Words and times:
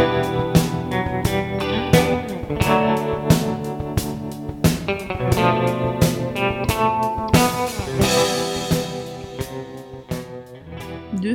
Du 0.00 0.06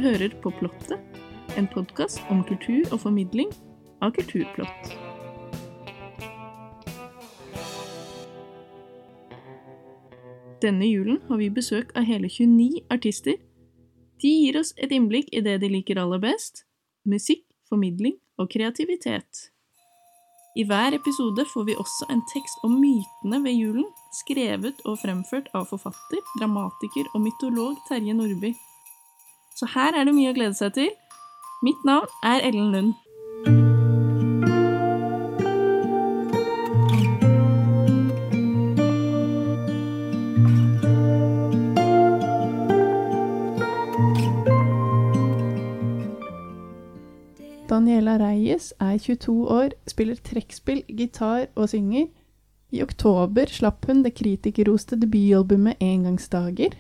hører 0.02 0.34
på 0.42 0.50
Plottet, 0.50 1.00
en 1.58 1.68
podkast 1.70 2.22
om 2.30 2.42
kultur 2.44 2.88
og 2.92 3.00
formidling 3.04 3.52
av 4.02 4.16
kulturplott. 4.18 4.90
Denne 10.66 10.88
julen 10.90 11.20
har 11.30 11.38
vi 11.38 11.52
besøk 11.54 11.94
av 11.94 12.08
hele 12.10 12.30
29 12.32 12.82
artister. 12.90 13.38
De 14.22 14.32
gir 14.32 14.58
oss 14.58 14.74
et 14.78 14.92
innblikk 14.96 15.30
i 15.30 15.44
det 15.46 15.60
de 15.62 15.70
liker 15.70 16.02
aller 16.02 16.24
best– 16.24 16.66
musikk, 17.14 17.46
formidling 17.70 18.18
og 18.38 18.50
kreativitet. 18.52 19.50
I 20.56 20.64
hver 20.64 20.96
episode 20.96 21.44
får 21.54 21.64
vi 21.68 21.76
også 21.76 22.08
en 22.14 22.22
tekst 22.32 22.62
om 22.64 22.78
mytene 22.80 23.42
ved 23.44 23.58
julen, 23.60 23.88
skrevet 24.16 24.80
og 24.88 25.02
fremført 25.02 25.50
av 25.54 25.68
forfatter, 25.68 26.22
dramatiker 26.40 27.10
og 27.14 27.26
mytolog 27.26 27.76
Terje 27.90 28.16
Nordby. 28.16 28.54
Så 29.60 29.68
her 29.76 29.96
er 29.96 30.08
det 30.08 30.16
mye 30.16 30.32
å 30.32 30.38
glede 30.38 30.56
seg 30.56 30.72
til. 30.78 30.94
Mitt 31.64 31.84
navn 31.88 32.08
er 32.24 32.44
Ellen 32.48 32.72
Lund. 32.72 32.94
Daniela 47.66 48.20
Reyes 48.22 48.74
er 48.78 49.00
22 49.02 49.34
år, 49.50 49.72
spiller 49.90 50.20
trekkspill, 50.22 50.84
gitar 50.86 51.48
og 51.58 51.72
synger. 51.72 52.12
I 52.70 52.84
oktober 52.86 53.50
slapp 53.50 53.88
hun 53.90 54.04
det 54.06 54.14
kritikerroste 54.20 54.98
debutalbumet 55.02 55.82
Engangsdager. 55.82 56.76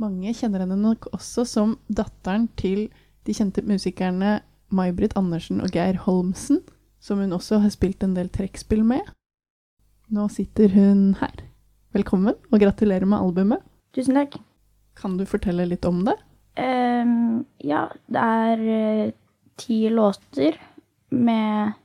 Mange 0.00 0.32
kjenner 0.34 0.64
henne 0.64 0.78
nok 0.80 1.06
også 1.12 1.44
som 1.46 1.76
datteren 1.86 2.48
til 2.58 2.88
de 3.28 3.36
kjente 3.36 3.62
musikerne 3.62 4.40
May-Britt 4.74 5.14
Andersen 5.18 5.62
og 5.62 5.70
Geir 5.74 6.00
Holmsen, 6.02 6.64
som 6.98 7.22
hun 7.22 7.36
også 7.36 7.60
har 7.62 7.70
spilt 7.70 8.02
en 8.02 8.16
del 8.18 8.30
trekkspill 8.32 8.82
med. 8.86 9.06
Nå 10.10 10.26
sitter 10.34 10.72
hun 10.74 11.14
her. 11.20 11.46
Velkommen, 11.94 12.34
og 12.50 12.62
gratulerer 12.62 13.06
med 13.06 13.22
albumet. 13.22 13.62
Tusen 13.94 14.18
takk. 14.18 14.34
Kan 14.98 15.14
du 15.18 15.26
fortelle 15.28 15.68
litt 15.68 15.86
om 15.86 16.02
det? 16.06 16.18
Um, 16.58 17.44
ja, 17.62 17.86
det 18.10 18.22
er 18.22 18.68
eh, 18.74 19.12
ti 19.60 19.82
låter 19.92 20.56
med 21.10 21.76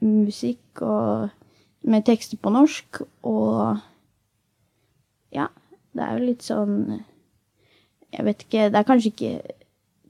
musikk 0.00 0.82
og 0.84 1.30
med 1.86 2.06
tekster 2.06 2.38
på 2.42 2.50
norsk, 2.54 3.00
og 3.26 3.78
ja, 5.34 5.46
det 5.94 6.02
er 6.02 6.16
jo 6.16 6.26
litt 6.26 6.42
sånn 6.46 6.78
Jeg 8.14 8.24
vet 8.24 8.42
ikke, 8.44 8.68
det 8.72 8.78
er 8.78 8.86
kanskje 8.86 9.10
ikke 9.12 9.56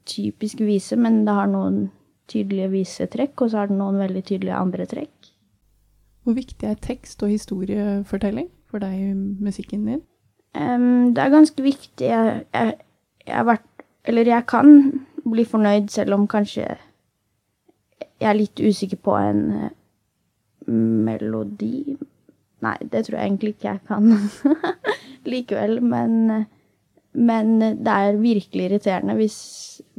typisk 0.06 0.60
vise, 0.62 0.96
men 1.00 1.24
det 1.26 1.34
har 1.34 1.48
noen 1.50 1.88
tydelige 2.30 2.68
visetrekk, 2.70 3.40
og 3.42 3.50
så 3.50 3.62
har 3.62 3.70
det 3.70 3.78
noen 3.78 3.98
veldig 3.98 4.22
tydelige 4.28 4.58
andre 4.60 4.86
trekk. 4.86 5.30
Hvor 6.26 6.36
viktig 6.36 6.68
er 6.68 6.78
tekst 6.82 7.22
og 7.24 7.32
historiefortelling 7.32 8.48
for 8.70 8.82
deg 8.82 8.94
i 8.98 9.10
musikken 9.14 9.88
din? 9.88 10.04
Um, 10.54 11.14
det 11.14 11.22
er 11.24 11.34
ganske 11.34 11.62
viktig. 11.62 12.06
Jeg, 12.06 12.44
jeg, 12.54 12.76
jeg 13.26 13.36
har 13.36 13.48
vært 13.48 13.66
Eller 14.06 14.28
jeg 14.30 14.46
kan 14.46 14.68
bli 15.30 15.44
fornøyd 15.44 15.88
selv 15.92 16.16
om 16.16 16.26
kanskje 16.30 16.66
jeg 18.20 18.28
er 18.30 18.36
litt 18.36 18.60
usikker 18.60 19.00
på 19.04 19.16
en 19.18 19.40
eh, 19.52 19.72
melodi. 20.66 21.96
Nei, 22.64 22.76
det 22.80 23.06
tror 23.06 23.18
jeg 23.18 23.30
egentlig 23.30 23.54
ikke 23.54 23.74
jeg 23.74 23.82
kan 23.88 24.06
likevel, 25.32 25.80
men, 25.84 26.46
men 27.12 27.58
det 27.60 27.92
er 27.92 28.20
virkelig 28.22 28.70
irriterende 28.70 29.18
hvis, 29.18 29.38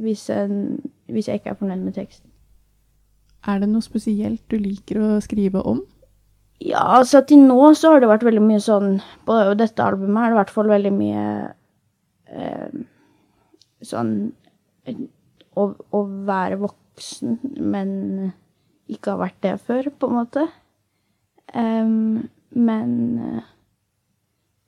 hvis, 0.02 0.26
en, 0.34 0.80
hvis 1.06 1.28
jeg 1.28 1.40
ikke 1.40 1.54
er 1.54 1.60
fornøyd 1.60 1.84
med 1.84 1.94
teksten. 2.00 2.26
Er 3.46 3.62
det 3.62 3.70
noe 3.70 3.84
spesielt 3.84 4.42
du 4.50 4.58
liker 4.58 4.98
å 4.98 5.12
skrive 5.22 5.62
om? 5.62 5.84
Ja, 6.58 6.82
altså 6.98 7.22
til 7.22 7.44
nå 7.46 7.60
så 7.78 7.94
har 7.94 8.02
det 8.02 8.10
vært 8.10 8.24
veldig 8.26 8.42
mye 8.42 8.58
sånn 8.58 8.96
På 9.28 9.36
dette 9.54 9.84
albumet 9.84 10.24
er 10.24 10.32
det 10.32 10.34
i 10.34 10.38
hvert 10.40 10.50
fall 10.50 10.70
veldig 10.72 10.90
mye 10.90 11.26
eh, 12.34 12.80
sånn 13.86 14.10
å, 15.58 15.68
å 15.74 16.00
være 16.28 16.60
voksen, 16.62 17.38
men 17.58 17.90
ikke 18.88 19.14
ha 19.14 19.22
vært 19.24 19.42
det 19.44 19.54
før, 19.66 19.90
på 19.90 20.08
en 20.08 20.16
måte. 20.16 20.46
Um, 21.54 22.28
men 22.50 23.18
eh, 23.18 23.42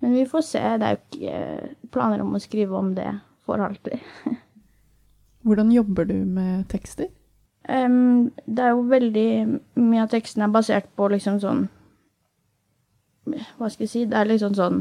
Men 0.01 0.13
vi 0.17 0.25
får 0.27 0.41
se. 0.41 0.61
Det 0.81 0.87
er 0.87 0.95
jo 0.95 1.01
ikke 1.05 1.91
planer 1.93 2.23
om 2.25 2.33
å 2.33 2.41
skrive 2.41 2.77
om 2.77 2.95
det 2.97 3.11
for 3.45 3.61
alltid. 3.61 4.01
Hvordan 5.45 5.73
jobber 5.73 6.09
du 6.09 6.15
med 6.25 6.69
tekster? 6.73 7.11
Um, 7.69 8.31
det 8.47 8.65
er 8.65 8.73
jo 8.73 8.87
veldig 8.89 9.31
Mye 9.77 10.07
av 10.07 10.09
teksten 10.09 10.43
er 10.43 10.53
basert 10.53 10.87
på 10.97 11.11
liksom 11.13 11.37
sånn 11.43 11.67
Hva 13.29 13.69
skal 13.69 13.85
jeg 13.85 13.91
si? 13.93 14.05
Det 14.09 14.17
er 14.17 14.31
liksom 14.31 14.57
sånn 14.57 14.79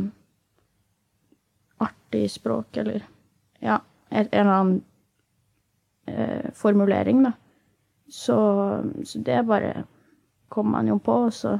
artig 1.83 2.29
språk, 2.31 2.79
eller 2.79 3.03
Ja, 3.59 3.81
en 4.09 4.31
eller 4.31 4.53
annen 4.53 4.79
eh, 6.09 6.51
formulering, 6.57 7.23
da. 7.23 7.33
Så, 8.09 8.35
så 9.05 9.21
det 9.21 9.45
bare 9.47 9.85
kommer 10.49 10.79
man 10.79 10.87
jo 10.89 10.97
på, 10.97 11.13
og 11.27 11.33
så 11.33 11.59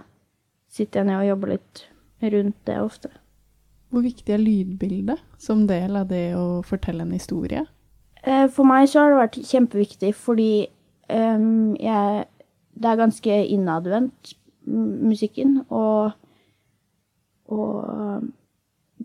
sitter 0.69 1.01
jeg 1.01 1.09
ned 1.09 1.19
og 1.21 1.27
jobber 1.27 1.51
litt 1.53 1.83
rundt 2.33 2.57
det 2.67 2.77
ofte. 2.81 3.11
Hvor 3.89 4.03
viktig 4.05 4.33
er 4.33 4.41
lydbildet 4.41 5.21
som 5.41 5.65
del 5.69 5.97
av 5.97 6.09
det 6.09 6.33
å 6.37 6.61
fortelle 6.65 7.05
en 7.05 7.13
historie? 7.15 7.63
Eh, 8.23 8.47
For 8.51 8.67
meg 8.67 8.89
så 8.89 9.03
har 9.03 9.13
det 9.13 9.21
vært 9.21 9.39
kjempeviktig 9.49 10.11
fordi 10.17 10.51
eh, 11.09 11.47
jeg 11.79 12.25
Det 12.79 12.87
er 12.87 12.95
ganske 12.95 13.37
innadvendt, 13.51 14.33
musikken, 14.65 15.63
og 15.69 16.11
Og 17.49 18.29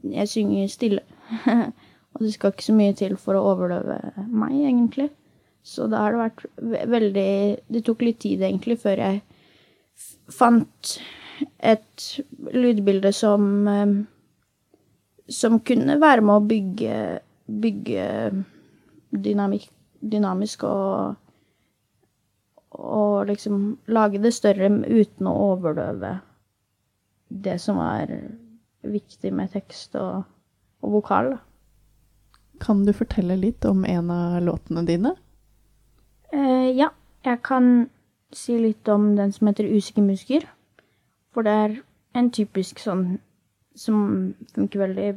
jeg 0.04 0.28
synger 0.28 0.66
stille. 0.68 1.00
og 2.14 2.20
det 2.20 2.32
skal 2.34 2.52
ikke 2.52 2.66
så 2.66 2.74
mye 2.76 2.92
til 2.92 3.16
for 3.16 3.38
å 3.38 3.44
overdøve 3.54 3.96
meg, 4.28 4.52
egentlig. 4.68 5.08
Så 5.64 5.86
da 5.88 6.02
har 6.04 6.12
det 6.12 6.20
vært 6.20 6.88
veldig 6.92 7.30
Det 7.72 7.80
tok 7.86 8.02
litt 8.04 8.20
tid, 8.20 8.42
egentlig, 8.44 8.76
før 8.82 9.00
jeg 9.00 9.22
fant 10.34 10.94
et 11.64 12.06
lydbilde 12.52 13.12
som 13.16 13.46
Som 15.40 15.60
kunne 15.64 15.96
være 16.02 16.24
med 16.24 16.34
å 16.36 16.46
bygge 16.52 16.98
Bygge 17.64 18.08
dynamik, 19.14 19.68
dynamisk 20.00 20.64
og 20.68 21.20
og 22.74 23.28
liksom 23.28 23.76
lage 23.86 24.18
det 24.18 24.32
større 24.34 24.66
uten 24.66 25.28
å 25.30 25.34
overdøve 25.52 26.16
det 27.44 27.58
som 27.62 27.78
er 27.78 28.10
viktig 28.82 29.30
med 29.34 29.52
tekst 29.54 29.94
og, 29.98 30.24
og 30.82 30.96
vokal. 30.98 31.36
Kan 32.62 32.84
du 32.86 32.92
fortelle 32.94 33.36
litt 33.38 33.64
om 33.68 33.84
en 33.86 34.10
av 34.10 34.40
låtene 34.42 34.84
dine? 34.86 35.14
Eh, 36.34 36.70
ja, 36.74 36.88
jeg 37.22 37.42
kan 37.46 37.88
si 38.34 38.56
litt 38.58 38.88
om 38.90 39.12
den 39.14 39.32
som 39.32 39.46
heter 39.46 39.70
Usikker 39.70 40.02
musiker. 40.02 40.48
For 41.34 41.46
det 41.46 41.52
er 41.52 41.76
en 42.18 42.30
typisk 42.34 42.80
sånn 42.82 43.20
som 43.78 44.34
funker 44.54 44.82
veldig 44.82 45.08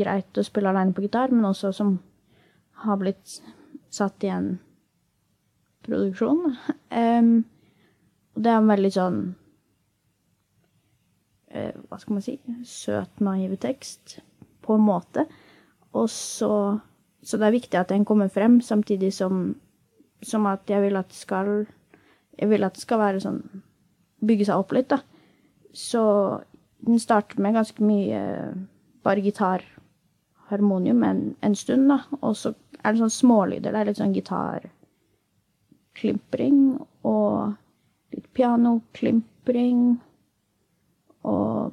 greit 0.00 0.38
å 0.38 0.44
spille 0.46 0.70
alene 0.70 0.94
på 0.94 1.02
gitar, 1.02 1.32
men 1.34 1.48
også 1.48 1.72
som 1.74 1.96
har 2.84 2.98
blitt 3.00 3.40
satt 3.90 4.26
i 4.26 4.32
en 4.34 4.52
produksjon. 5.86 6.46
Um, 6.90 7.44
og 8.34 8.42
det 8.42 8.50
er 8.50 8.56
en 8.58 8.66
veldig 8.66 8.88
sånn 8.90 9.18
uh, 11.54 11.76
Hva 11.86 11.98
skal 12.02 12.16
man 12.16 12.24
si? 12.24 12.34
Søt, 12.66 13.20
naiv 13.22 13.52
tekst, 13.62 14.16
på 14.66 14.74
en 14.74 14.82
måte. 14.88 15.28
Og 15.94 16.08
så 16.10 16.80
Så 17.22 17.38
det 17.38 17.46
er 17.46 17.54
viktig 17.54 17.78
at 17.78 17.92
den 17.92 18.04
kommer 18.08 18.28
frem, 18.32 18.58
samtidig 18.64 19.12
som, 19.14 19.54
som 20.22 20.46
at 20.50 20.70
jeg 20.70 20.82
vil 20.84 20.96
at 21.00 21.08
det 21.08 21.16
skal 21.16 21.66
Jeg 22.38 22.48
vil 22.48 22.64
at 22.64 22.74
det 22.74 22.82
skal 22.82 22.98
være 22.98 23.20
sånn 23.20 23.62
Bygge 24.20 24.44
seg 24.44 24.56
opp 24.60 24.72
litt, 24.76 24.90
da. 24.92 25.00
Så 25.72 26.02
den 26.84 26.98
starter 27.00 27.40
med 27.40 27.54
ganske 27.56 27.84
mye 27.84 28.52
bare 29.00 29.20
gitar, 29.24 29.64
harmonium, 30.50 31.02
en, 31.08 31.36
en 31.40 31.54
stund, 31.56 31.88
da. 31.88 32.04
Og 32.20 32.36
så 32.36 32.52
er 32.82 32.92
det 32.92 33.00
sånn 33.00 33.10
smålyder. 33.14 33.72
Det 33.72 33.80
er 33.80 33.86
litt 33.88 34.00
sånn 34.00 34.12
gitarklimpring 34.12 36.58
og 37.08 37.56
litt 38.12 38.28
pianoklimpring. 38.36 39.80
Og 41.30 41.72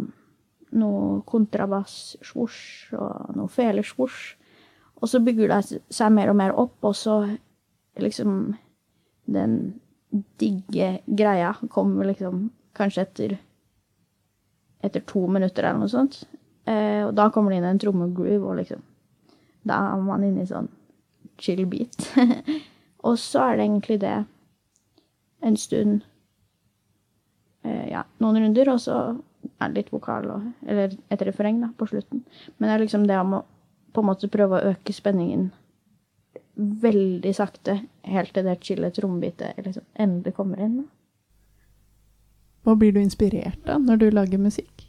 noe 0.78 1.24
kontrabass-svosj 1.28 2.94
og 2.96 3.36
noe 3.38 3.50
felesvosj. 3.52 4.36
Og 4.98 5.06
så 5.12 5.20
bygger 5.24 5.48
det 5.52 5.62
seg 5.94 6.14
mer 6.16 6.30
og 6.32 6.38
mer 6.40 6.54
opp, 6.58 6.78
og 6.88 6.96
så 6.98 7.16
liksom 8.04 8.56
den 9.28 9.58
digge 10.40 11.00
greia 11.06 11.56
kommer 11.70 12.08
liksom 12.08 12.50
kanskje 12.78 13.02
etter 13.02 13.38
etter 14.82 15.04
to 15.10 15.26
minutter 15.28 15.66
eller 15.66 15.82
noe 15.82 15.92
sånt. 15.92 16.22
Eh, 16.68 17.02
og 17.08 17.14
da 17.18 17.30
kommer 17.34 17.52
det 17.52 17.62
inn 17.62 17.70
en 17.72 17.80
trommegroove, 17.82 18.44
og 18.44 18.60
liksom 18.62 18.84
Da 19.68 19.82
er 19.92 20.04
man 20.04 20.24
inne 20.24 20.46
i 20.46 20.48
sånn 20.48 20.70
chill 21.42 21.66
beat. 21.68 22.10
og 23.08 23.18
så 23.20 23.50
er 23.50 23.58
det 23.58 23.66
egentlig 23.66 24.00
det 24.04 24.16
en 25.44 25.58
stund 25.58 26.06
eh, 27.64 27.88
Ja, 27.92 28.06
noen 28.24 28.40
runder, 28.44 28.72
og 28.74 28.80
så 28.84 28.98
er 29.58 29.70
det 29.70 29.82
litt 29.82 29.94
vokal 29.94 30.30
og 30.32 30.48
Eller 30.68 30.96
et 31.10 31.26
refreng, 31.26 31.62
da, 31.64 31.72
på 31.78 31.90
slutten. 31.90 32.24
Men 32.58 32.70
det 32.70 32.76
er 32.76 32.86
liksom 32.86 33.08
det 33.10 33.20
om 33.20 33.40
å 33.40 33.46
på 33.96 34.04
en 34.04 34.12
måte 34.12 34.30
prøve 34.30 34.60
å 34.60 34.74
øke 34.76 34.94
spenningen 34.94 35.48
veldig 36.58 37.34
sakte, 37.38 37.80
helt 38.08 38.34
til 38.34 38.48
det 38.48 38.58
chille 38.66 38.90
trommebitet 38.94 39.60
liksom 39.62 39.86
endelig 40.00 40.34
kommer 40.38 40.62
inn. 40.64 40.78
Hva 42.66 42.76
blir 42.76 42.96
du 42.96 43.02
inspirert 43.02 43.70
av 43.72 43.84
når 43.84 44.02
du 44.02 44.08
lager 44.12 44.42
musikk? 44.42 44.88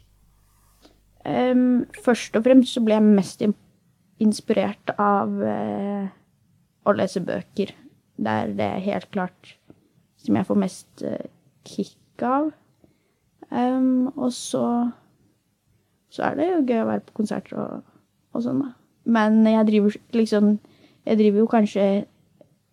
Um, 1.23 1.85
først 2.03 2.35
og 2.35 2.45
fremst 2.47 2.73
så 2.73 2.83
blir 2.83 2.97
jeg 2.97 3.15
mest 3.19 3.43
inspirert 4.19 4.93
av 4.97 5.35
uh, 5.37 6.09
å 6.89 6.95
lese 6.95 7.21
bøker. 7.23 7.75
Det 8.19 8.33
er 8.43 8.55
det 8.57 8.71
helt 8.87 9.11
klart 9.13 9.53
som 10.19 10.35
jeg 10.35 10.47
får 10.47 10.59
mest 10.59 11.05
uh, 11.05 11.29
kick 11.67 12.25
av. 12.25 12.49
Um, 13.49 14.09
og 14.15 14.33
så 14.35 14.65
så 16.09 16.25
er 16.25 16.37
det 16.37 16.47
jo 16.49 16.61
gøy 16.65 16.81
å 16.81 16.89
være 16.89 17.05
på 17.05 17.19
konserter 17.21 17.59
og, 17.61 17.89
og 18.33 18.43
sånn, 18.43 18.63
da. 18.63 18.73
Men 19.09 19.43
jeg 19.45 19.67
driver 19.69 19.97
liksom 20.17 20.55
Jeg 21.09 21.17
driver 21.17 21.41
jo 21.41 21.49
kanskje 21.49 21.85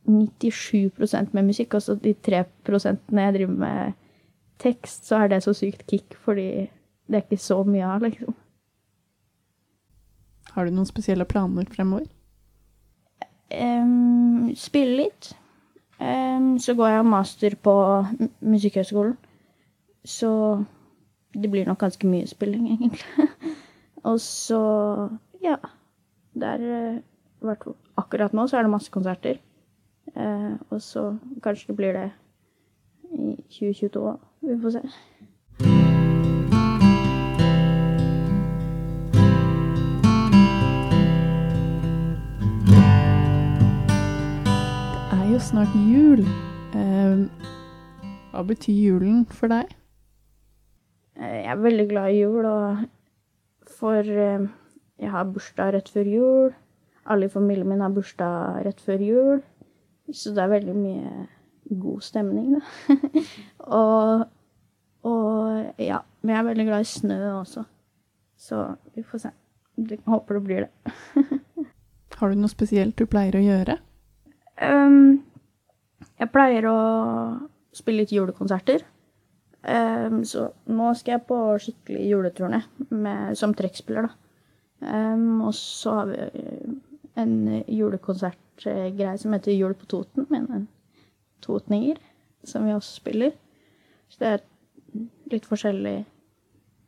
97% 0.07 1.33
med 1.33 1.43
musikk, 1.43 1.75
og 1.75 1.83
så 1.83 1.95
de 1.95 2.13
3% 2.13 3.17
jeg 3.17 3.35
driver 3.35 3.53
med 3.53 3.93
tekst, 4.59 5.07
så 5.09 5.17
er 5.17 5.29
det 5.33 5.43
så 5.43 5.55
sykt 5.57 5.87
kick, 5.89 6.15
fordi 6.25 6.69
det 7.07 7.17
er 7.17 7.25
ikke 7.25 7.41
så 7.41 7.63
mye 7.65 7.87
av, 7.87 8.03
liksom. 8.05 8.35
Har 10.53 10.65
du 10.65 10.75
noen 10.75 10.89
spesielle 10.89 11.25
planer 11.29 11.65
fremover? 11.73 12.07
Um, 13.53 14.53
spille 14.57 14.97
litt. 15.03 15.33
Um, 16.01 16.59
så 16.59 16.75
går 16.75 16.89
jeg 16.89 17.09
master 17.09 17.57
på 17.63 17.75
Musikkhøgskolen. 18.41 19.17
Så 20.05 20.31
det 21.35 21.51
blir 21.51 21.67
nok 21.67 21.79
ganske 21.79 22.09
mye 22.09 22.27
spilling, 22.27 22.69
egentlig. 22.73 23.29
Og 24.07 24.21
så, 24.21 24.61
ja 25.43 25.57
Der 26.35 26.63
uh, 26.63 26.99
Akkurat 27.97 28.33
nå 28.33 28.47
så 28.49 28.59
er 28.59 28.63
det 28.67 28.71
masse 28.73 28.91
konserter. 28.93 29.39
Eh, 30.15 30.53
og 30.71 30.83
så 30.83 31.19
kanskje 31.43 31.67
det 31.69 31.77
blir 31.77 31.93
det 31.93 32.11
i 33.13 33.37
2022 33.49 34.03
òg. 34.11 34.19
Vi 34.43 34.61
får 34.63 34.71
se. 34.71 34.81
Det 45.11 45.19
er 45.21 45.33
jo 45.33 45.41
snart 45.41 45.75
jul. 45.75 46.23
Eh, 46.77 47.27
hva 48.33 48.45
betyr 48.47 48.73
julen 48.73 49.25
for 49.27 49.53
deg? 49.53 49.73
Eh, 51.17 51.41
jeg 51.43 51.51
er 51.53 51.65
veldig 51.65 51.89
glad 51.89 52.13
i 52.13 52.21
jul, 52.21 52.45
og 52.45 52.85
for 53.79 53.99
eh, 54.01 54.47
jeg 55.01 55.11
har 55.11 55.29
bursdag 55.33 55.75
rett 55.75 55.89
før 55.93 56.11
jul. 56.13 56.55
Alle 57.07 57.29
i 57.29 57.33
familien 57.33 57.69
min 57.69 57.83
har 57.85 57.95
bursdag 57.95 58.65
rett 58.67 58.81
før 58.83 59.03
jul. 59.03 59.43
Så 60.13 60.33
det 60.35 60.43
er 60.43 60.53
veldig 60.53 60.75
mye 60.77 61.27
god 61.83 62.03
stemning, 62.07 62.57
da. 62.57 62.97
og 63.81 64.27
og 65.07 65.83
ja. 65.83 66.01
Men 66.23 66.35
jeg 66.35 66.39
er 66.41 66.49
veldig 66.49 66.67
glad 66.67 66.83
i 66.85 66.91
snø 66.91 67.19
også. 67.37 67.63
Så 68.37 68.63
vi 68.95 69.05
får 69.07 69.27
se. 69.27 69.31
Jeg 69.77 70.01
håper 70.07 70.39
det 70.39 70.45
blir 70.45 70.67
det. 70.67 70.95
Har 72.19 72.33
du 72.33 72.41
noe 72.41 72.51
spesielt 72.51 72.97
du 72.99 73.07
pleier 73.07 73.37
å 73.37 73.45
gjøre? 73.45 73.77
Um, 74.57 75.23
jeg 76.17 76.33
pleier 76.33 76.67
å 76.71 76.77
spille 77.77 78.03
litt 78.03 78.15
julekonserter. 78.17 78.87
Um, 79.67 80.23
så 80.25 80.49
nå 80.71 80.93
skal 80.97 81.17
jeg 81.17 81.27
på 81.29 81.41
skikkelig 81.61 82.07
juleturné 82.09 82.61
som 83.37 83.55
trekkspiller, 83.57 84.09
da. 84.09 84.23
Um, 84.87 85.43
og 85.49 85.55
så 85.57 85.95
har 86.01 86.11
vi 86.11 86.17
en 87.17 87.63
julekonsertgreie 87.69 89.17
som 89.19 89.35
heter 89.37 89.57
Jul 89.57 89.75
på 89.79 89.89
Toten, 89.91 90.27
med 90.31 90.51
en 90.51 90.67
totninger, 91.45 91.99
som 92.45 92.67
vi 92.67 92.75
også 92.75 93.01
spiller. 93.01 93.33
Så 94.09 94.23
det 94.23 94.33
er 94.33 94.45
litt 95.33 95.47
forskjellige 95.49 96.05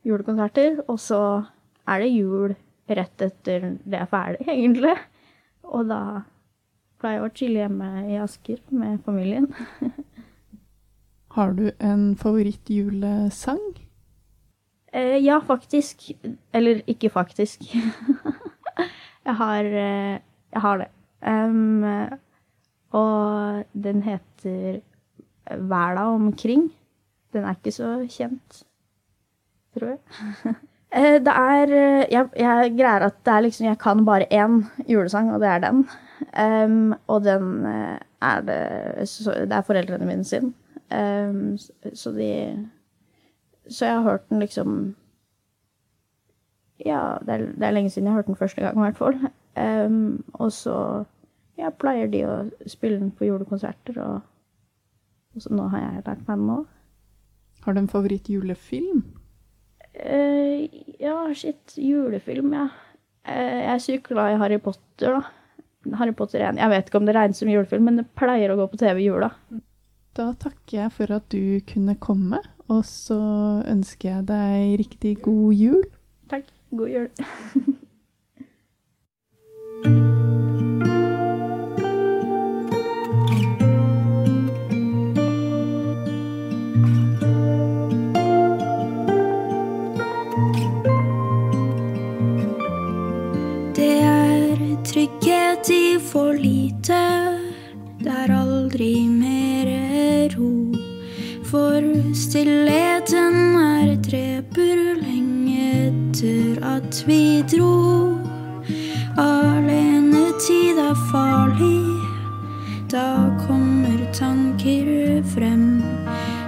julekonserter. 0.07 0.83
Og 0.89 1.01
så 1.03 1.21
er 1.89 2.05
det 2.05 2.13
jul 2.15 2.55
rett 2.89 3.25
etter 3.25 3.73
det 3.85 4.03
er 4.03 4.11
ferdig, 4.11 4.47
egentlig. 4.55 4.97
Og 5.69 5.89
da 5.91 6.03
pleier 6.99 7.21
jeg 7.21 7.27
å 7.27 7.35
chille 7.35 7.65
hjemme 7.65 7.91
i 8.09 8.19
Asker 8.23 8.63
med 8.75 9.03
familien. 9.07 9.51
Har 11.37 11.53
du 11.55 11.69
en 11.79 12.17
favorittjulesang? 12.19 13.61
Eh, 14.93 15.19
ja, 15.23 15.39
faktisk. 15.45 16.09
Eller 16.53 16.81
ikke 16.91 17.11
faktisk. 17.13 17.63
jeg 19.29 19.37
har 19.37 19.69
eh, 19.69 20.19
Jeg 20.53 20.65
har 20.65 20.79
det. 20.81 20.89
Um, 21.21 21.85
og 22.97 23.65
den 23.75 24.03
heter 24.03 24.81
Verda 25.51 26.07
omkring. 26.15 26.71
Den 27.33 27.45
er 27.45 27.59
ikke 27.59 27.75
så 27.75 27.91
kjent, 28.09 28.63
tror 29.77 29.97
jeg. 29.97 30.57
Eh, 30.89 31.19
det 31.21 31.33
er 31.37 31.73
jeg, 32.09 32.29
jeg, 32.33 32.71
greier 32.79 33.03
at 33.05 33.17
det 33.21 33.33
er 33.33 33.43
liksom 33.45 33.67
Jeg 33.67 33.79
kan 33.79 34.07
bare 34.07 34.25
én 34.33 34.63
julesang, 34.89 35.27
og 35.35 35.43
det 35.43 35.49
er 35.49 35.59
den. 35.61 35.83
Um, 36.33 36.95
og 37.07 37.25
den 37.25 37.67
eh, 37.67 37.99
er 38.23 38.41
det 38.41 39.09
så, 39.09 39.35
Det 39.45 39.53
er 39.53 39.67
foreldrene 39.67 40.07
mine 40.07 40.25
sin. 40.25 40.55
Um, 40.89 41.59
så 41.95 42.13
de 42.17 42.31
Så 43.69 43.87
jeg 43.87 43.95
har 43.95 44.03
hørt 44.03 44.29
den 44.31 44.39
liksom 44.39 44.97
Ja, 46.87 47.19
det 47.27 47.35
er, 47.35 47.45
det 47.59 47.67
er, 47.67 47.75
lenge 47.75 47.91
siden 47.91 48.07
jeg 48.07 48.15
har 48.15 48.23
hørt 48.23 48.31
den 48.31 48.39
første 48.39 48.63
gang, 48.63 48.77
i 48.79 48.87
hvert 48.87 48.99
fall. 48.99 49.19
Um, 49.59 50.25
og 50.39 50.53
så 50.55 51.05
ja, 51.59 51.73
pleier 51.75 52.11
de 52.11 52.23
å 52.29 52.35
spille 52.71 53.01
den 53.01 53.11
på 53.11 53.27
julekonserter, 53.27 53.99
og, 54.05 54.21
og 55.35 55.43
så 55.43 55.55
nå 55.55 55.67
har 55.73 55.83
jeg 55.83 56.05
lært 56.07 56.27
meg 56.29 56.37
den 56.37 56.53
òg. 56.55 56.67
Har 57.65 57.75
du 57.75 57.83
en 57.83 57.91
favorittjulefilm? 57.91 59.03
Uh, 59.99 60.69
ja, 61.03 61.17
shit. 61.35 61.75
Julefilm, 61.75 62.55
ja. 62.55 62.69
Uh, 63.27 63.59
jeg 63.65 63.73
er 63.75 63.83
sykt 63.83 64.13
glad 64.13 64.37
i 64.37 64.39
Harry 64.45 64.61
Potter, 64.63 65.19
da. 65.19 65.97
Harry 65.99 66.15
Potter 66.15 66.43
1. 66.45 66.61
Jeg 66.61 66.71
vet 66.71 66.89
ikke 66.91 67.01
om 67.01 67.09
det 67.09 67.17
regnes 67.17 67.41
som 67.43 67.51
julefilm, 67.51 67.91
men 67.91 68.01
det 68.03 68.11
pleier 68.19 68.53
å 68.53 68.59
gå 68.61 68.69
på 68.71 68.79
TV 68.81 69.03
i 69.03 69.09
jula. 69.09 69.33
Da 70.19 70.33
takker 70.39 70.83
jeg 70.83 70.95
for 70.95 71.15
at 71.15 71.27
du 71.31 71.61
kunne 71.67 71.95
komme, 72.03 72.41
og 72.69 72.83
så 72.87 73.19
ønsker 73.71 74.11
jeg 74.11 74.27
deg 74.31 74.75
riktig 74.81 75.15
god 75.27 75.55
jul. 75.55 75.85
God 76.71 76.91
jul. 76.91 77.09
for 96.13 96.33
lite. 96.33 97.01
Det 98.01 98.13
er 98.13 98.33
aldri 98.33 98.93
mer 99.09 99.69
ro. 100.37 100.73
For 101.45 101.83
stillheten 102.15 103.18
vi 107.07 107.43
dro. 107.43 108.19
Alenetid 109.17 110.79
er 110.79 110.95
farlig. 111.13 111.85
Da 112.91 113.31
kommer 113.47 113.99
tanker 114.13 115.23
frem. 115.35 115.83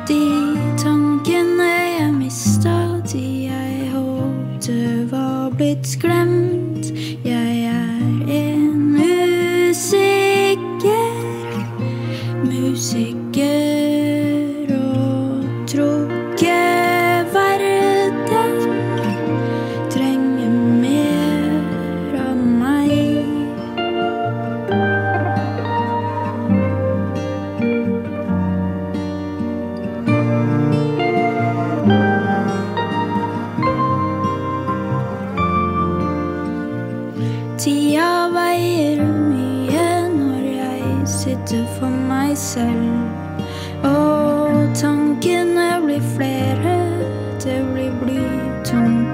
De 0.09 0.57
tankene 0.83 1.71
jeg 1.99 2.12
mista, 2.14 2.76
de 3.12 3.25
jeg 3.47 3.90
håpte 3.92 5.07
var 5.11 5.50
blitt 5.57 5.99
glemt. 6.00 6.92
Jeg 7.25 7.64
er 7.64 8.33
en 8.40 8.80
musiker 12.45 13.70
Sitte 41.21 41.67
for 41.79 41.91
meg 42.09 42.33
selv. 42.39 42.89
Og 43.85 44.71
tankene 44.75 45.69
blir 45.85 46.00
flere, 46.17 46.79
det 47.45 47.61
blir 47.75 47.93
blytungt. 48.00 49.10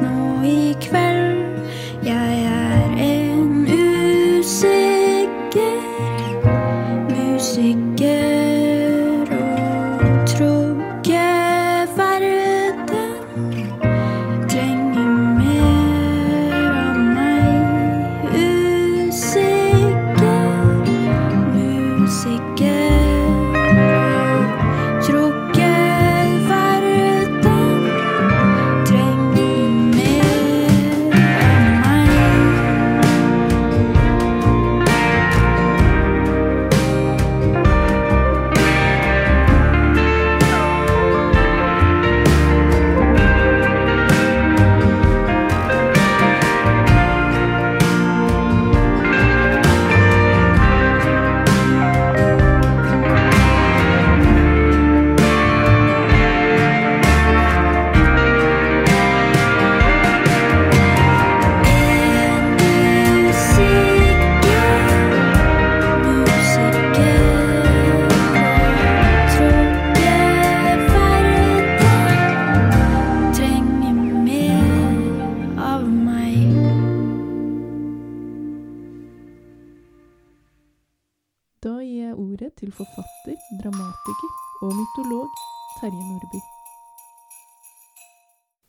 Da 81.65 81.79
gir 81.81 82.11
jeg 82.11 82.19
ordet 82.21 82.51
til 82.61 82.69
forfatter, 82.77 83.37
dramatiker 83.63 84.33
og 84.67 84.75
mytolog 84.77 85.39
Terje 85.79 86.03
Nordby. 86.05 86.41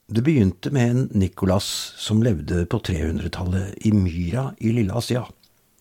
Det 0.08 0.24
begynte 0.24 0.72
med 0.72 0.94
en 0.94 1.02
Nikolas 1.20 1.68
som 2.00 2.24
levde 2.24 2.64
på 2.72 2.80
300-tallet 2.80 3.76
i 3.84 3.92
Myra 3.92 4.54
i 4.64 4.72
Lille 4.72 4.96
Asia. 4.96 5.26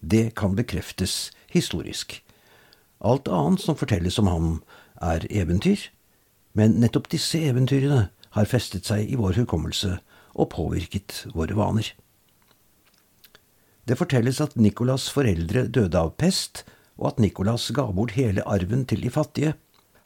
Det 0.02 0.34
kan 0.34 0.58
bekreftes 0.58 1.30
historisk. 1.54 2.18
Alt 2.98 3.30
annet 3.30 3.62
som 3.62 3.78
fortelles 3.78 4.18
om 4.18 4.26
ham, 4.26 4.52
er 4.98 5.28
eventyr, 5.30 5.78
men 6.58 6.80
nettopp 6.82 7.06
disse 7.12 7.38
eventyrene 7.38 8.08
har 8.34 8.50
festet 8.50 8.90
seg 8.90 9.06
i 9.06 9.18
vår 9.20 9.38
hukommelse 9.44 10.00
og 10.34 10.50
påvirket 10.58 11.22
våre 11.38 11.54
vaner. 11.54 11.92
Det 13.86 13.94
fortelles 13.94 14.40
at 14.42 14.58
Nikolas' 14.58 15.12
foreldre 15.14 15.68
døde 15.70 16.00
av 16.00 16.16
pest, 16.18 16.64
og 16.96 17.12
at 17.12 17.22
Nikolas 17.22 17.68
ga 17.76 17.86
bort 17.92 18.16
hele 18.16 18.44
arven 18.48 18.84
til 18.88 19.02
de 19.04 19.12
fattige. 19.12 19.54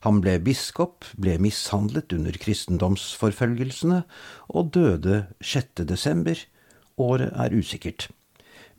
Han 0.06 0.22
ble 0.24 0.38
biskop, 0.40 1.04
ble 1.20 1.36
mishandlet 1.42 2.12
under 2.16 2.36
kristendomsforfølgelsene 2.40 4.02
og 4.48 4.72
døde 4.74 5.26
6. 5.44 5.84
desember. 5.88 6.40
Året 7.00 7.32
er 7.36 7.56
usikkert. 7.56 8.08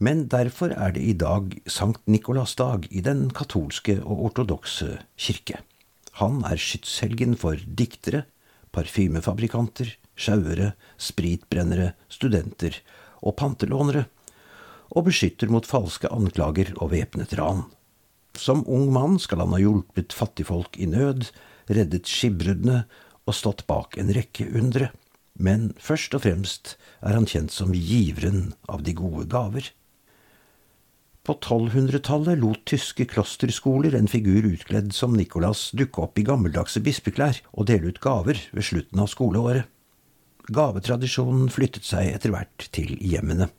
Men 0.02 0.26
derfor 0.34 0.74
er 0.74 0.96
det 0.96 1.04
i 1.06 1.14
dag 1.14 1.54
Sankt 1.70 2.02
Nikolas 2.10 2.56
dag 2.58 2.88
i 2.90 3.04
den 3.06 3.30
katolske 3.30 4.00
og 4.02 4.26
ortodokse 4.32 4.98
kirke. 5.14 5.60
Han 6.18 6.42
er 6.50 6.58
skytshelgen 6.58 7.38
for 7.38 7.62
diktere, 7.78 8.24
parfymefabrikanter, 8.74 9.94
sjauere, 10.18 10.72
spritbrennere, 10.98 11.94
studenter 12.10 12.82
og 13.22 13.38
pantelånere, 13.38 14.08
og 14.92 15.06
beskytter 15.08 15.54
mot 15.54 15.70
falske 15.70 16.10
anklager 16.12 16.74
og 16.82 16.92
væpnet 16.96 17.38
ran. 17.38 17.64
Som 18.38 18.64
ung 18.68 18.92
mann 18.94 19.20
skal 19.20 19.44
han 19.44 19.54
ha 19.56 19.60
hjulpet 19.62 20.16
fattigfolk 20.16 20.78
i 20.80 20.88
nød, 20.90 21.30
reddet 21.72 22.10
skipbruddene 22.10 22.86
og 23.28 23.38
stått 23.38 23.66
bak 23.70 23.98
en 24.00 24.12
rekke 24.16 24.48
undre. 24.56 24.92
Men 25.40 25.72
først 25.80 26.16
og 26.18 26.26
fremst 26.26 26.76
er 27.02 27.16
han 27.16 27.28
kjent 27.30 27.54
som 27.54 27.76
giveren 27.76 28.54
av 28.72 28.84
de 28.88 28.96
gode 28.98 29.28
gaver. 29.32 29.72
På 31.22 31.36
1200-tallet 31.38 32.40
lot 32.42 32.64
tyske 32.66 33.06
klosterskoler 33.12 33.94
en 33.94 34.10
figur 34.10 34.48
utkledd 34.50 34.90
som 34.98 35.14
Nikolas 35.14 35.68
dukke 35.78 36.02
opp 36.08 36.18
i 36.18 36.26
gammeldagse 36.26 36.82
bispeklær 36.82 37.44
og 37.54 37.68
dele 37.70 37.92
ut 37.94 38.02
gaver 38.02 38.42
ved 38.50 38.66
slutten 38.66 39.04
av 39.04 39.12
skoleåret. 39.12 39.70
Gavetradisjonen 40.52 41.52
flyttet 41.54 41.86
seg 41.86 42.10
etter 42.16 42.34
hvert 42.34 42.66
til 42.74 42.96
hjemmene. 42.98 43.52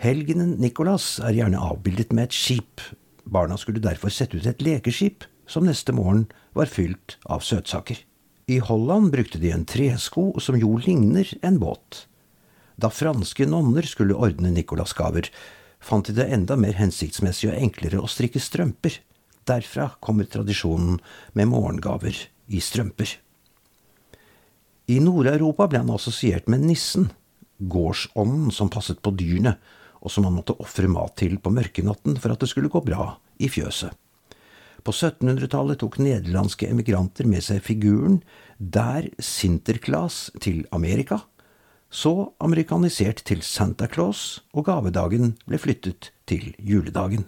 Helgenen 0.00 0.56
Nikolas 0.58 1.20
er 1.22 1.36
gjerne 1.36 1.60
avbildet 1.62 2.10
med 2.16 2.30
et 2.30 2.36
skip. 2.36 2.82
Barna 3.24 3.56
skulle 3.60 3.82
derfor 3.82 4.12
sette 4.12 4.38
ut 4.38 4.46
et 4.46 4.62
lekeskip, 4.62 5.24
som 5.50 5.66
neste 5.66 5.92
morgen 5.92 6.28
var 6.54 6.70
fylt 6.70 7.18
av 7.26 7.42
søtsaker. 7.42 7.98
I 8.50 8.58
Holland 8.58 9.12
brukte 9.12 9.38
de 9.38 9.52
en 9.54 9.66
tresko 9.66 10.32
som 10.42 10.58
jo 10.58 10.76
ligner 10.78 11.28
en 11.42 11.58
båt. 11.62 12.06
Da 12.80 12.90
franske 12.90 13.46
nonner 13.46 13.86
skulle 13.86 14.16
ordne 14.16 14.50
Nicolas-gaver, 14.54 15.28
fant 15.80 16.06
de 16.06 16.16
det 16.16 16.28
enda 16.32 16.56
mer 16.56 16.78
hensiktsmessig 16.78 17.50
og 17.50 17.58
enklere 17.58 18.00
å 18.00 18.10
strikke 18.10 18.42
strømper. 18.42 19.00
Derfra 19.48 19.90
kommer 20.00 20.28
tradisjonen 20.28 21.00
med 21.34 21.50
morgengaver 21.50 22.16
i 22.50 22.62
strømper. 22.62 23.16
I 24.90 24.98
Nord-Europa 25.02 25.68
ble 25.70 25.84
han 25.84 25.92
assosiert 25.94 26.48
med 26.50 26.64
nissen, 26.66 27.10
gårdsånden 27.60 28.50
som 28.54 28.70
passet 28.72 28.98
på 29.04 29.12
dyrene, 29.14 29.54
og 30.00 30.12
som 30.12 30.26
han 30.26 30.36
måtte 30.36 30.56
ofre 30.62 30.88
mat 30.90 31.16
til 31.20 31.38
på 31.42 31.52
mørkenatten 31.52 32.16
for 32.20 32.32
at 32.32 32.40
det 32.40 32.50
skulle 32.50 32.72
gå 32.72 32.82
bra 32.84 33.12
i 33.40 33.50
fjøset. 33.52 33.92
På 34.80 34.94
1700-tallet 34.96 35.80
tok 35.82 35.98
nederlandske 36.00 36.70
emigranter 36.72 37.28
med 37.28 37.44
seg 37.44 37.60
figuren 37.64 38.22
der 38.56 39.10
Sinterklaas 39.20 40.30
til 40.40 40.64
Amerika, 40.72 41.20
så 41.90 42.32
amerikanisert 42.40 43.20
til 43.26 43.42
Santa 43.42 43.88
Claus, 43.90 44.40
og 44.54 44.68
gavedagen 44.70 45.34
ble 45.44 45.58
flyttet 45.60 46.12
til 46.30 46.54
juledagen. 46.56 47.26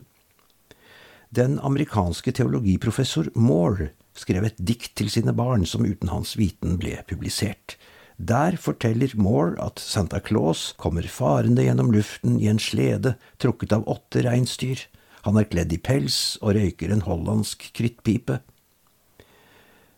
Den 1.32 1.58
amerikanske 1.64 2.32
teologiprofessor 2.36 3.32
Moore 3.34 3.90
skrev 4.16 4.46
et 4.46 4.58
dikt 4.60 4.94
til 5.00 5.10
sine 5.10 5.32
barn 5.36 5.64
som 5.66 5.84
uten 5.84 6.12
hans 6.12 6.36
viten 6.36 6.78
ble 6.80 6.98
publisert. 7.08 7.76
Der 8.16 8.56
forteller 8.60 9.14
Moore 9.16 9.56
at 9.62 9.78
Santa 9.78 10.20
Claus 10.20 10.72
kommer 10.76 11.06
farende 11.08 11.64
gjennom 11.64 11.92
luften 11.94 12.38
i 12.40 12.48
en 12.52 12.60
slede 12.60 13.16
trukket 13.42 13.72
av 13.72 13.88
åtte 13.88 14.24
reinsdyr. 14.26 14.84
Han 15.22 15.38
er 15.38 15.48
kledd 15.48 15.72
i 15.72 15.78
pels 15.78 16.36
og 16.42 16.56
røyker 16.58 16.92
en 16.92 17.04
hollandsk 17.06 17.70
krittpipe. 17.76 18.40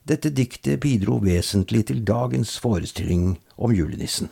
Dette 0.05 0.29
diktet 0.29 0.83
bidro 0.85 1.17
vesentlig 1.25 1.87
til 1.89 2.05
dagens 2.05 2.59
forestilling 2.61 3.39
om 3.57 3.73
julenissen. 3.73 4.29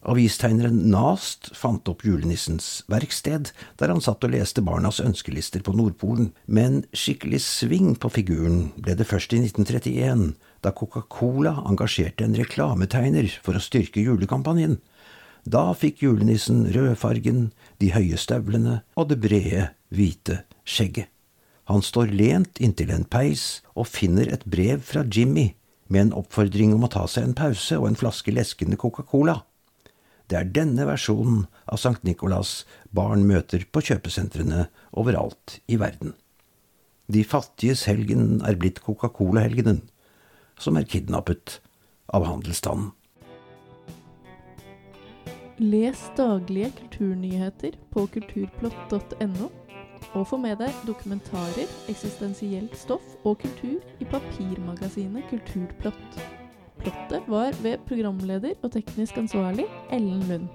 Avistegneren 0.00 0.78
Nast 0.88 1.50
fant 1.52 1.88
opp 1.92 2.06
julenissens 2.06 2.80
verksted, 2.88 3.50
der 3.76 3.92
han 3.92 4.00
satt 4.00 4.24
og 4.24 4.32
leste 4.32 4.64
barnas 4.64 4.98
ønskelister 5.04 5.60
på 5.62 5.74
Nordpolen, 5.76 6.30
men 6.46 6.80
skikkelig 6.96 7.42
sving 7.44 7.92
på 8.00 8.08
figuren 8.14 8.70
ble 8.80 8.96
det 8.96 9.06
først 9.10 9.36
i 9.36 9.42
1931, 9.44 10.32
da 10.64 10.72
Coca-Cola 10.76 11.54
engasjerte 11.68 12.26
en 12.26 12.36
reklametegner 12.36 13.30
for 13.44 13.56
å 13.56 13.62
styrke 13.62 14.02
julekampanjen. 14.04 14.78
Da 15.48 15.70
fikk 15.72 16.02
julenissen 16.04 16.66
rødfargen, 16.74 17.50
de 17.80 17.92
høye 17.94 18.18
støvlene 18.20 18.82
og 18.94 19.08
det 19.12 19.20
brede, 19.24 19.70
hvite 19.88 20.42
skjegget. 20.68 21.08
Han 21.70 21.84
står 21.86 22.10
lent 22.10 22.58
inntil 22.58 22.90
en 22.90 23.06
peis 23.06 23.60
og 23.78 23.86
finner 23.86 24.28
et 24.34 24.42
brev 24.44 24.82
fra 24.82 25.04
Jimmy 25.06 25.52
med 25.90 26.06
en 26.06 26.16
oppfordring 26.18 26.74
om 26.74 26.86
å 26.86 26.90
ta 26.90 27.04
seg 27.10 27.28
en 27.28 27.36
pause 27.38 27.78
og 27.78 27.86
en 27.88 27.98
flaske 27.98 28.34
leskende 28.34 28.78
Coca-Cola. 28.78 29.40
Det 30.30 30.38
er 30.38 30.50
denne 30.54 30.86
versjonen 30.86 31.44
av 31.70 31.80
Sankt 31.82 32.04
Nikolas 32.06 32.64
barn 32.94 33.22
møter 33.26 33.64
på 33.70 33.82
kjøpesentrene 33.86 34.68
overalt 34.90 35.58
i 35.70 35.78
verden. 35.80 36.14
De 37.10 37.24
fattiges 37.26 37.88
helgen 37.90 38.38
er 38.46 38.58
blitt 38.58 38.78
Coca-Cola-helgenen, 38.86 39.82
som 40.60 40.76
er 40.76 40.86
kidnappet 40.88 41.58
av 42.12 42.26
handelsstanden. 42.28 42.92
Les 45.60 46.02
daglige 46.16 46.70
kulturnyheter 46.78 47.74
på 47.92 48.06
kulturplott.no. 48.14 49.50
og 50.16 50.24
få 50.26 50.38
med 50.40 50.56
deg 50.62 50.72
dokumentarer, 50.88 51.68
eksistensielt 51.92 52.72
stoff 52.80 53.04
og 53.28 53.36
kultur 53.42 53.76
i 54.00 54.08
papirmagasinet 54.08 55.28
Kulturplott. 55.28 56.16
Plottet 56.80 57.28
var 57.28 57.52
ved 57.60 57.84
programleder 57.84 58.56
og 58.62 58.72
teknisk 58.72 59.20
ansvarlig 59.20 59.68
Ellen 59.92 60.24
Lund. 60.32 60.48